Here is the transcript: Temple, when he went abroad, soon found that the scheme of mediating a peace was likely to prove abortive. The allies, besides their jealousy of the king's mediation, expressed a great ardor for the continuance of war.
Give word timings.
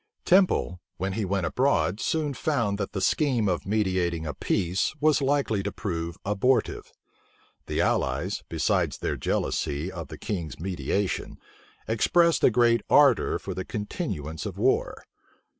Temple, 0.25 0.81
when 0.97 1.13
he 1.13 1.25
went 1.25 1.45
abroad, 1.45 1.99
soon 1.99 2.33
found 2.33 2.79
that 2.79 2.91
the 2.93 3.01
scheme 3.01 3.47
of 3.47 3.67
mediating 3.67 4.25
a 4.25 4.33
peace 4.33 4.95
was 4.99 5.21
likely 5.21 5.61
to 5.61 5.71
prove 5.71 6.17
abortive. 6.25 6.91
The 7.67 7.81
allies, 7.81 8.43
besides 8.49 8.97
their 8.97 9.15
jealousy 9.15 9.91
of 9.91 10.07
the 10.07 10.17
king's 10.17 10.59
mediation, 10.59 11.37
expressed 11.87 12.43
a 12.43 12.49
great 12.49 12.81
ardor 12.89 13.37
for 13.37 13.53
the 13.53 13.63
continuance 13.63 14.47
of 14.47 14.57
war. 14.57 15.03